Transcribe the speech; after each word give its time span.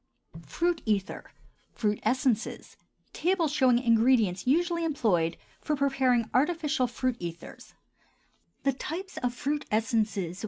FRUIT 0.47 0.81
ETHERS 0.87 1.27
(FRUIT 1.73 1.99
ESSENCES). 2.01 2.75
TABLE 3.13 3.47
SHOWING 3.47 3.75
THE 3.75 3.83
INGREDIENTS 3.85 4.47
USUALLY 4.47 4.83
EMPLOYED 4.83 5.37
FOR 5.59 5.75
PREPARING 5.75 6.27
ARTIFICIAL 6.33 6.87
FRUIT 6.87 7.17
ETHERS 7.21 7.75
(FRUIT 8.65 9.65
ESSENCES). 9.69 10.37